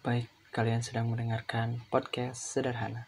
[0.00, 3.04] Baik, kalian sedang mendengarkan podcast sederhana.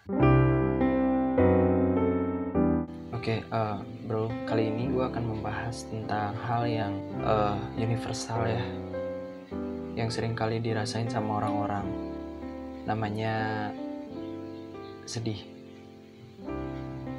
[3.16, 6.92] Oke, uh, bro, kali ini gue akan membahas tentang hal yang
[7.24, 8.60] uh, universal ya,
[9.96, 11.88] yang sering kali dirasain sama orang-orang.
[12.85, 13.72] Namanya
[15.09, 15.49] sedih.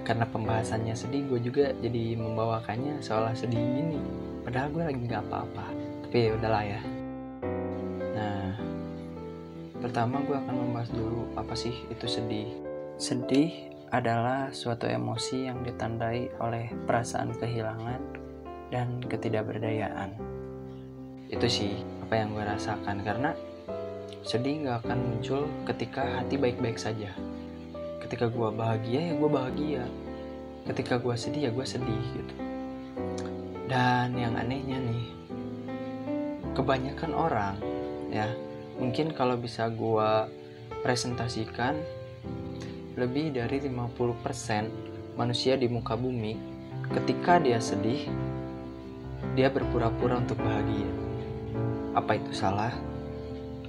[0.06, 3.98] Karena pembahasannya sedih, gue juga jadi membawakannya seolah sedih ini.
[4.46, 5.66] Padahal gue lagi nggak apa-apa.
[6.06, 7.03] Tapi ya udahlah ya.
[9.84, 12.48] Pertama gue akan membahas dulu apa sih itu sedih.
[12.96, 13.52] Sedih
[13.92, 18.00] adalah suatu emosi yang ditandai oleh perasaan kehilangan
[18.72, 20.16] dan ketidakberdayaan.
[21.28, 23.36] Itu sih apa yang gue rasakan karena
[24.24, 27.12] sedih gak akan muncul ketika hati baik-baik saja.
[28.00, 29.84] Ketika gue bahagia ya gue bahagia.
[30.64, 32.36] Ketika gue sedih ya gue sedih gitu.
[33.68, 35.12] Dan yang anehnya nih,
[36.56, 37.56] kebanyakan orang
[38.08, 38.32] ya
[38.78, 40.30] mungkin kalau bisa gua
[40.82, 41.78] presentasikan
[42.94, 46.38] lebih dari 50% manusia di muka bumi
[46.94, 48.06] ketika dia sedih
[49.34, 50.90] dia berpura-pura untuk bahagia.
[51.98, 52.74] Apa itu salah?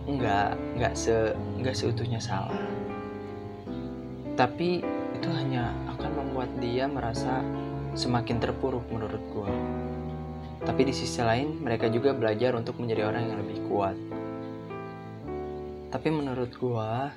[0.04, 2.58] Enggak enggak se enggak seutuhnya salah.
[4.36, 4.84] Tapi
[5.14, 7.40] itu hanya akan membuat dia merasa
[7.96, 9.52] semakin terpuruk menurut gua.
[10.64, 13.96] Tapi di sisi lain mereka juga belajar untuk menjadi orang yang lebih kuat
[15.94, 17.14] tapi menurut gua,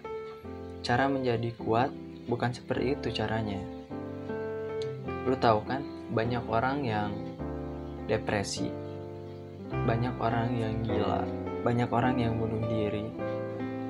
[0.85, 1.89] cara menjadi kuat
[2.29, 3.57] bukan seperti itu caranya.
[5.25, 5.81] Lu tahu kan,
[6.13, 7.09] banyak orang yang
[8.05, 8.69] depresi,
[9.73, 11.25] banyak orang yang gila,
[11.65, 13.09] banyak orang yang bunuh diri,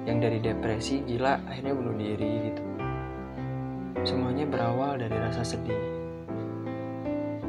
[0.08, 2.64] yang dari depresi gila akhirnya bunuh diri gitu.
[4.08, 5.84] Semuanya berawal dari rasa sedih.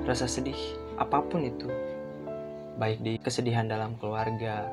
[0.02, 0.58] Rasa sedih
[0.98, 1.70] apa pun itu,
[2.82, 4.66] baik di kesedihan dalam keluarga,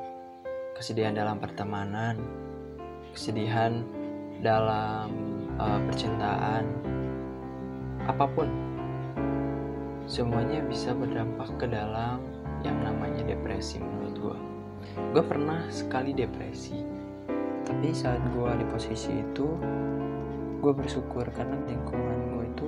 [0.74, 2.45] kesedihan dalam pertemanan,
[3.16, 3.80] kesedihan
[4.44, 5.08] dalam
[5.56, 6.68] uh, percintaan
[8.04, 8.48] apa pun.
[10.06, 12.22] Semuanya bisa berdampak ke dalam
[12.62, 14.38] yang namanya depresi menurut gue
[15.12, 16.78] gue pernah sekali depresi
[17.66, 19.46] tapi saat gue di posisi itu
[20.62, 22.66] gue bersyukur karena lingkungan gue itu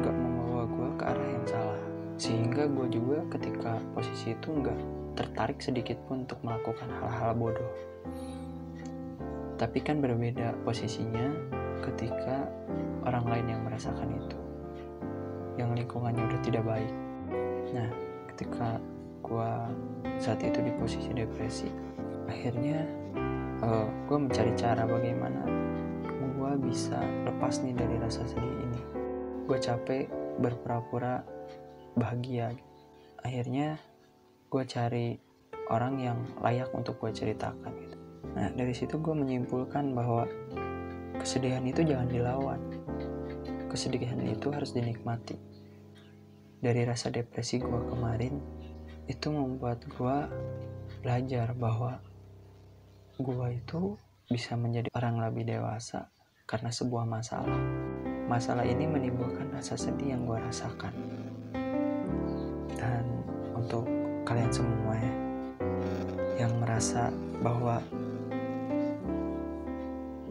[0.00, 1.82] gak membawa gue ke arah yang salah.
[2.18, 4.78] Sehingga gue juga ketika posisi itu nggak
[5.14, 7.72] tertarik sedikit pun untuk melakukan hal-hal bodoh
[9.58, 11.34] tapi kan berbeda posisinya
[11.82, 12.46] ketika
[13.02, 14.38] orang lain yang merasakan itu.
[15.58, 16.94] Yang lingkungannya udah tidak baik.
[17.74, 17.90] Nah,
[18.32, 18.78] ketika
[19.26, 19.52] gue
[20.22, 21.68] saat itu di posisi depresi,
[22.30, 22.86] akhirnya
[23.66, 25.42] uh, eh, gue mencari cara bagaimana
[26.38, 28.80] gue bisa lepas nih dari rasa sedih ini.
[29.50, 30.06] Gue capek
[30.38, 31.26] berpura-pura
[31.98, 32.54] bahagia.
[33.26, 33.74] Akhirnya
[34.46, 35.18] gue cari
[35.66, 37.97] orang yang layak untuk gue ceritakan gitu
[38.36, 40.28] Nah, dari situ gue menyimpulkan bahwa
[41.20, 42.60] kesedihan itu jangan dilawan.
[43.68, 45.36] Kesedihan itu harus dinikmati.
[46.58, 48.40] Dari rasa depresi gue kemarin,
[49.08, 50.16] itu membuat gue
[51.00, 52.02] belajar bahwa
[53.16, 53.96] gue itu
[54.28, 56.12] bisa menjadi orang lebih dewasa
[56.44, 57.60] karena sebuah masalah.
[58.28, 60.92] Masalah ini menimbulkan rasa sedih yang gue rasakan.
[62.76, 63.04] Dan
[63.56, 63.88] untuk
[64.28, 65.14] kalian semua ya,
[66.44, 67.08] yang merasa
[67.40, 67.80] bahwa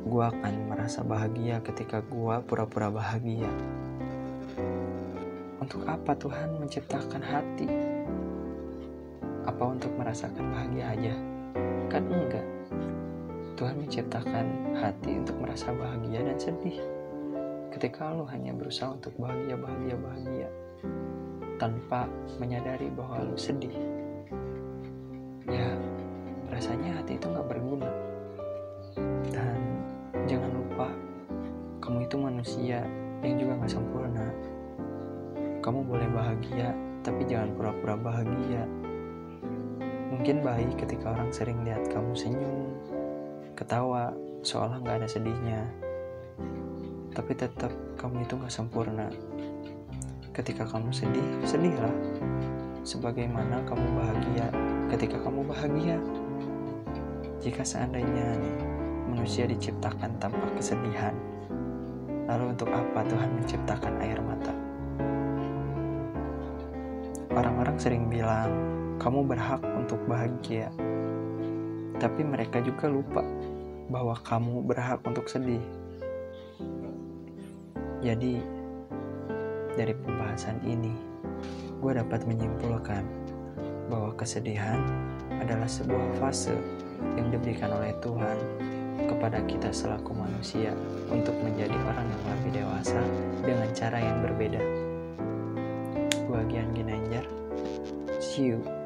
[0.08, 3.52] gue akan merasa bahagia ketika gue pura-pura bahagia.
[5.60, 7.68] Untuk apa Tuhan menciptakan hati?
[9.44, 11.16] Apa untuk merasakan bahagia aja?
[11.92, 12.48] Kan enggak.
[13.60, 16.80] Tuhan menciptakan hati untuk merasa bahagia dan sedih.
[17.76, 20.50] Ketika lo hanya berusaha untuk bahagia, bahagia, bahagia,
[21.60, 22.08] tanpa
[22.40, 23.76] menyadari bahwa lo sedih,
[25.52, 25.76] ya
[26.48, 27.92] rasanya hati itu nggak berguna
[29.38, 29.57] kamu
[32.08, 32.88] itu manusia
[33.20, 34.32] yang juga gak sempurna.
[35.60, 36.72] Kamu boleh bahagia
[37.04, 38.64] tapi jangan pura-pura bahagia.
[40.08, 42.80] Mungkin baik ketika orang sering lihat kamu senyum
[43.60, 45.68] ketawa seolah gak ada sedihnya.
[47.12, 49.12] Tapi tetap kamu itu gak sempurna.
[50.32, 51.92] Ketika kamu sedih sedihlah.
[52.88, 54.48] Sebagaimana kamu bahagia
[54.96, 56.00] ketika kamu bahagia.
[57.44, 58.40] Jika seandainya
[59.12, 61.12] manusia diciptakan tanpa kesedihan.
[62.28, 64.52] Lalu untuk apa Tuhan menciptakan air mata?
[67.32, 68.52] Orang-orang sering bilang,
[69.00, 70.68] kamu berhak untuk bahagia.
[71.98, 73.24] Tapi mereka juga lupa
[73.88, 75.64] bahwa kamu berhak untuk sedih.
[78.04, 78.44] Jadi,
[79.80, 80.92] dari pembahasan ini,
[81.80, 83.08] gue dapat menyimpulkan
[83.88, 84.84] bahwa kesedihan
[85.40, 86.54] adalah sebuah fase
[87.16, 88.38] yang diberikan oleh Tuhan
[89.06, 90.74] kepada kita selaku manusia
[91.14, 92.07] untuk menjadi orang
[98.38, 98.77] you.